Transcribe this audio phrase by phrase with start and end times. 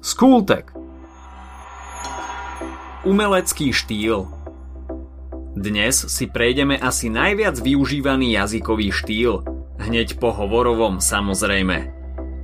[0.00, 0.72] Skultek.
[3.04, 4.32] Umelecký štýl.
[5.52, 9.44] Dnes si prejdeme asi najviac využívaný jazykový štýl,
[9.76, 11.92] hneď po hovorovom samozrejme.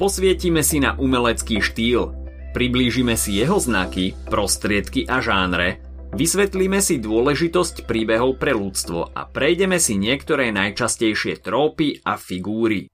[0.00, 2.16] Posvietime si na umelecký štýl,
[2.56, 5.84] priblížime si jeho znaky, prostriedky a žánre,
[6.16, 12.88] vysvetlíme si dôležitosť príbehov pre ľudstvo a prejdeme si niektoré najčastejšie trópy a figúry.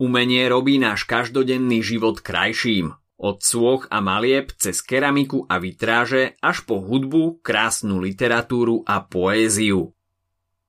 [0.00, 6.66] Umenie robí náš každodenný život krajším, od côch a malieb cez keramiku a vitráže až
[6.66, 9.94] po hudbu, krásnu literatúru a poéziu.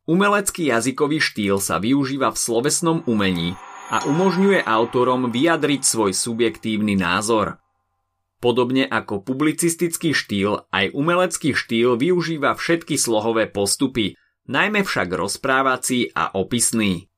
[0.05, 3.57] Umelecký jazykový štýl sa využíva v slovesnom umení
[3.89, 7.57] a umožňuje autorom vyjadriť svoj subjektívny názor.
[8.43, 14.20] Podobne ako publicistický štýl, aj umelecký štýl využíva všetky slohové postupy,
[14.51, 17.12] najmä však rozprávací a opisný.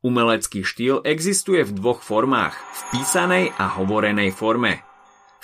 [0.00, 4.80] Umelecký štýl existuje v dvoch formách, v písanej a hovorenej forme.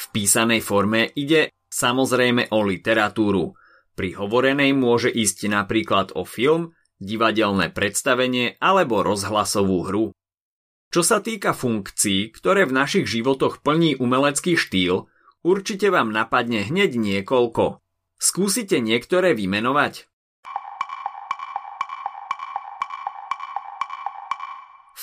[0.01, 3.53] V písanej forme ide samozrejme o literatúru.
[3.93, 10.07] Pri hovorenej môže ísť napríklad o film, divadelné predstavenie alebo rozhlasovú hru.
[10.89, 15.05] Čo sa týka funkcií, ktoré v našich životoch plní umelecký štýl,
[15.45, 17.85] určite vám napadne hneď niekoľko.
[18.17, 20.09] Skúsite niektoré vymenovať?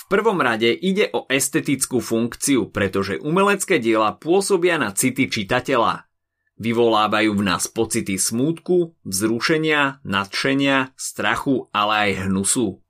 [0.09, 6.09] Prvom rade ide o estetickú funkciu, pretože umelecké diela pôsobia na city čitateľa.
[6.57, 12.81] Vyvolávajú v nás pocity smútku, vzrušenia, nadšenia, strachu, ale aj hnusu.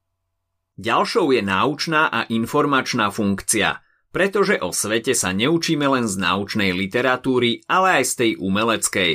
[0.80, 3.84] Ďalšou je náučná a informačná funkcia,
[4.16, 9.14] pretože o svete sa neučíme len z náučnej literatúry, ale aj z tej umeleckej.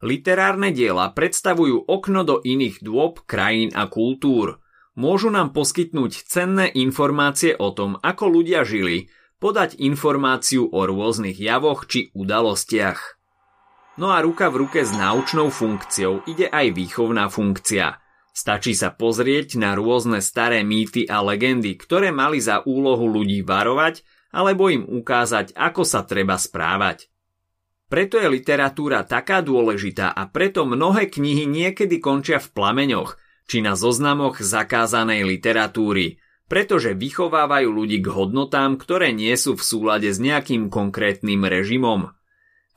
[0.00, 4.56] Literárne diela predstavujú okno do iných dôb, krajín a kultúr–
[5.00, 9.08] môžu nám poskytnúť cenné informácie o tom, ako ľudia žili,
[9.40, 13.16] podať informáciu o rôznych javoch či udalostiach.
[13.96, 17.96] No a ruka v ruke s náučnou funkciou ide aj výchovná funkcia.
[18.30, 24.04] Stačí sa pozrieť na rôzne staré mýty a legendy, ktoré mali za úlohu ľudí varovať
[24.30, 27.10] alebo im ukázať, ako sa treba správať.
[27.90, 33.18] Preto je literatúra taká dôležitá a preto mnohé knihy niekedy končia v plameňoch,
[33.50, 40.06] či na zoznamoch zakázanej literatúry, pretože vychovávajú ľudí k hodnotám, ktoré nie sú v súlade
[40.06, 42.14] s nejakým konkrétnym režimom.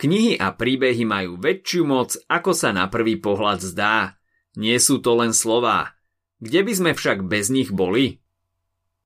[0.02, 4.18] Knihy a príbehy majú väčšiu moc, ako sa na prvý pohľad zdá.
[4.58, 5.94] Nie sú to len slová.
[6.42, 8.18] Kde by sme však bez nich boli?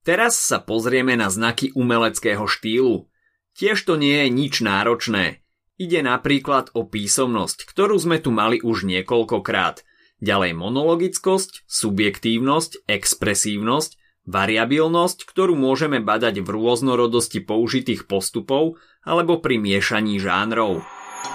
[0.07, 3.11] Teraz sa pozrieme na znaky umeleckého štýlu.
[3.59, 5.44] Tiež to nie je nič náročné.
[5.75, 9.84] Ide napríklad o písomnosť, ktorú sme tu mali už niekoľkokrát–
[10.17, 20.17] Ďalej monologickosť, subjektívnosť, expresívnosť, variabilnosť, ktorú môžeme badať v rôznorodosti použitých postupov alebo pri miešaní
[20.17, 20.81] žánrov.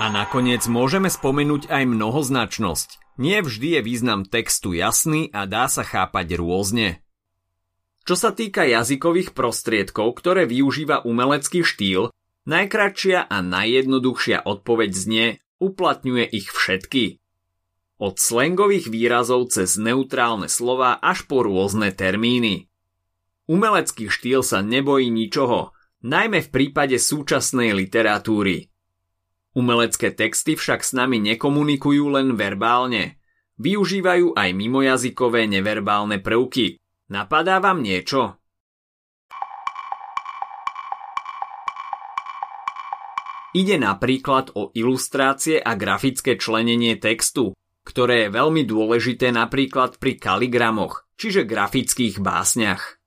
[0.03, 2.89] A nakoniec môžeme spomenúť aj mnohoznačnosť.
[3.23, 7.05] Nie vždy je význam textu jasný a dá sa chápať rôzne.
[8.03, 12.11] Čo sa týka jazykových prostriedkov, ktoré využíva umelecký štýl,
[12.51, 15.27] najkratšia a najjednoduchšia odpoveď znie
[15.63, 17.22] uplatňuje ich všetky.
[18.03, 22.67] Od slangových výrazov cez neutrálne slova až po rôzne termíny.
[23.47, 25.71] Umelecký štýl sa nebojí ničoho,
[26.03, 28.75] najmä v prípade súčasnej literatúry.
[29.55, 33.23] Umelecké texty však s nami nekomunikujú len verbálne.
[33.63, 36.83] Využívajú aj mimojazykové neverbálne prvky.
[37.07, 38.35] Napadá vám niečo?
[43.55, 51.07] Ide napríklad o ilustrácie a grafické členenie textu, ktoré je veľmi dôležité napríklad pri kaligramoch,
[51.19, 53.03] čiže grafických básniach.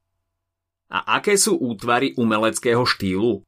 [0.91, 3.44] A aké sú útvary umeleckého štýlu?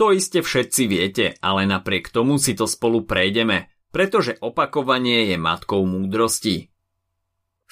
[0.00, 5.84] To iste všetci viete, ale napriek tomu si to spolu prejdeme, pretože opakovanie je matkou
[5.84, 6.72] múdrosti.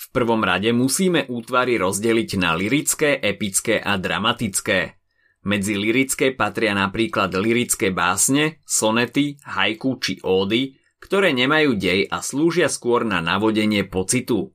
[0.00, 4.96] V prvom rade musíme útvary rozdeliť na lirické, epické a dramatické.
[5.44, 12.68] Medzi lirické patria napríklad lirické básne, sonety, hajku či ódy, ktoré nemajú dej a slúžia
[12.68, 14.52] skôr na navodenie pocitu.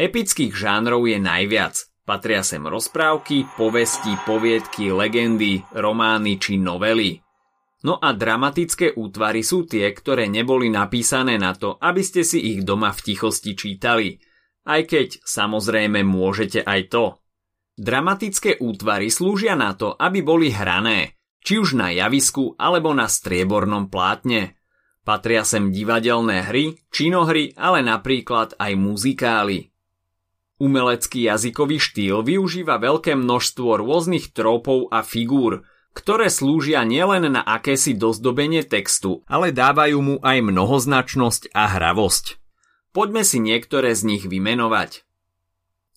[0.00, 1.76] Epických žánrov je najviac.
[2.08, 7.22] Patria sem rozprávky, povesti, poviedky, legendy, romány či novely.
[7.80, 12.60] No a dramatické útvary sú tie, ktoré neboli napísané na to, aby ste si ich
[12.66, 14.20] doma v tichosti čítali.
[14.68, 17.04] Aj keď samozrejme môžete aj to.
[17.80, 23.88] Dramatické útvary slúžia na to, aby boli hrané, či už na javisku alebo na striebornom
[23.88, 24.59] plátne.
[25.10, 29.74] Patria sem divadelné hry, činohry, ale napríklad aj muzikály.
[30.62, 35.66] Umelecký jazykový štýl využíva veľké množstvo rôznych trópov a figúr,
[35.98, 42.38] ktoré slúžia nielen na akési dozdobenie textu, ale dávajú mu aj mnohoznačnosť a hravosť.
[42.94, 45.02] Poďme si niektoré z nich vymenovať.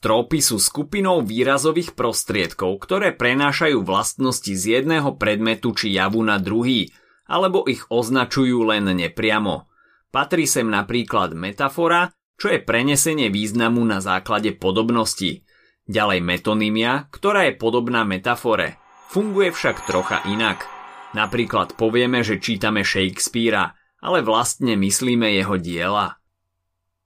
[0.01, 6.89] Trópy sú skupinou výrazových prostriedkov, ktoré prenášajú vlastnosti z jedného predmetu či javu na druhý,
[7.27, 9.67] alebo ich označujú len nepriamo.
[10.13, 15.41] Patrí sem napríklad metafora, čo je prenesenie významu na základe podobnosti.
[15.89, 18.79] Ďalej metonymia, ktorá je podobná metafore.
[19.09, 20.65] Funguje však trocha inak.
[21.13, 26.17] Napríklad povieme, že čítame Shakespearea, ale vlastne myslíme jeho diela.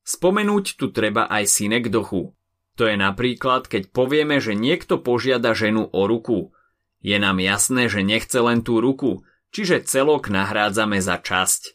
[0.08, 2.38] Spomenúť tu treba aj synekdochu,
[2.78, 6.54] to je napríklad, keď povieme, že niekto požiada ženu o ruku.
[7.02, 9.26] Je nám jasné, že nechce len tú ruku,
[9.58, 11.74] čiže celok nahrádzame za časť.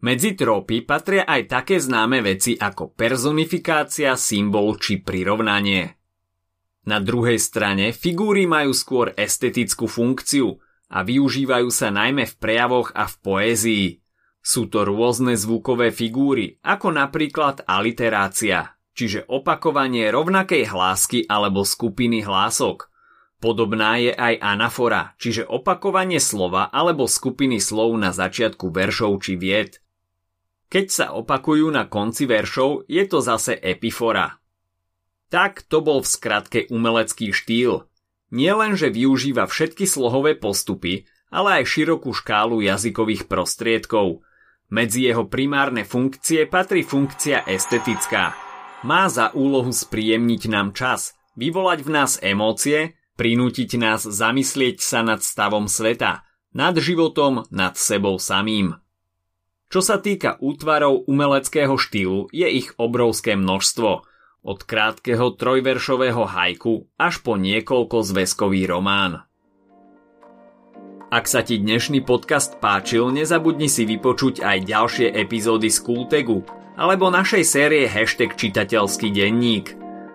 [0.00, 6.00] Medzi trópy patria aj také známe veci ako personifikácia, symbol či prirovnanie.
[6.88, 10.56] Na druhej strane figúry majú skôr estetickú funkciu
[10.88, 13.86] a využívajú sa najmä v prejavoch a v poézii.
[14.40, 22.92] Sú to rôzne zvukové figúry, ako napríklad aliterácia, čiže opakovanie rovnakej hlásky alebo skupiny hlások.
[23.44, 29.84] Podobná je aj anafora, čiže opakovanie slova alebo skupiny slov na začiatku veršov či vied.
[30.72, 34.40] Keď sa opakujú na konci veršov, je to zase epifora.
[35.28, 37.84] Tak to bol v skratke umelecký štýl.
[38.32, 44.24] Nie len, že využíva všetky slohové postupy, ale aj širokú škálu jazykových prostriedkov.
[44.72, 48.32] Medzi jeho primárne funkcie patrí funkcia estetická–
[48.84, 55.22] má za úlohu spríjemniť nám čas, vyvolať v nás emócie, prinútiť nás zamyslieť sa nad
[55.22, 58.78] stavom sveta, nad životom, nad sebou samým.
[59.70, 64.06] Čo sa týka útvarov umeleckého štýlu, je ich obrovské množstvo,
[64.44, 69.24] od krátkeho trojveršového hajku až po niekoľko zväzkový román.
[71.08, 76.44] Ak sa ti dnešný podcast páčil, nezabudni si vypočuť aj ďalšie epizódy z Kultegu,
[76.74, 79.83] alebo našej série hashtag čitateľský denník.